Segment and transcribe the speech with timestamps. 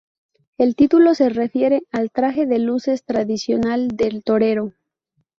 [0.57, 4.73] El título se refiere al traje de luces tradicional del torero.